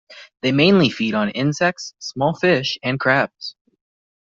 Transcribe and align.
They 0.41 0.51
mainly 0.51 0.89
feed 0.89 1.13
on 1.13 1.29
insects, 1.29 1.93
small 1.99 2.33
fish 2.33 2.75
and 2.81 2.99
crabs. 2.99 3.55